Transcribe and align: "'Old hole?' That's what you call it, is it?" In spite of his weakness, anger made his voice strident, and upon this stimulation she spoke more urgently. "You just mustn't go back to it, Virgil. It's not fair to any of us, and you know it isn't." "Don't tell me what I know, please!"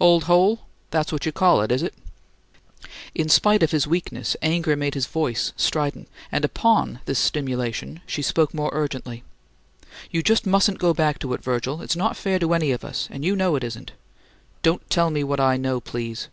"'Old 0.00 0.24
hole?' 0.24 0.66
That's 0.90 1.12
what 1.12 1.24
you 1.24 1.30
call 1.30 1.60
it, 1.60 1.70
is 1.70 1.84
it?" 1.84 1.94
In 3.14 3.28
spite 3.28 3.62
of 3.62 3.70
his 3.70 3.86
weakness, 3.86 4.36
anger 4.42 4.74
made 4.74 4.94
his 4.94 5.06
voice 5.06 5.52
strident, 5.56 6.08
and 6.32 6.44
upon 6.44 6.98
this 7.04 7.20
stimulation 7.20 8.00
she 8.04 8.20
spoke 8.20 8.52
more 8.52 8.70
urgently. 8.72 9.22
"You 10.10 10.20
just 10.20 10.48
mustn't 10.48 10.80
go 10.80 10.92
back 10.94 11.20
to 11.20 11.32
it, 11.32 11.44
Virgil. 11.44 11.80
It's 11.80 11.94
not 11.94 12.16
fair 12.16 12.40
to 12.40 12.54
any 12.54 12.72
of 12.72 12.84
us, 12.84 13.06
and 13.12 13.24
you 13.24 13.36
know 13.36 13.54
it 13.54 13.62
isn't." 13.62 13.92
"Don't 14.62 14.90
tell 14.90 15.10
me 15.10 15.22
what 15.22 15.38
I 15.38 15.56
know, 15.56 15.78
please!" 15.80 16.26